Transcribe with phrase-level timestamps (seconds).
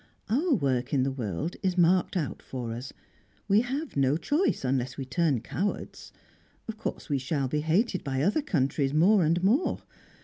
[0.29, 2.91] "Our work in the world is marked out for us;
[3.47, 6.11] we have no choice, unless we turn cowards.
[6.67, 9.81] Of course we shall be hated by other countries, more and more.